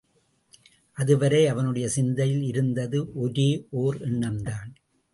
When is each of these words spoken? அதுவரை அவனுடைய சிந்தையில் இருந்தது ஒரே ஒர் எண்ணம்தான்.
அதுவரை 0.97 1.47
அவனுடைய 1.47 1.89
சிந்தையில் 1.89 2.41
இருந்தது 2.41 3.13
ஒரே 3.13 3.49
ஒர் 3.71 3.99
எண்ணம்தான். 4.01 4.69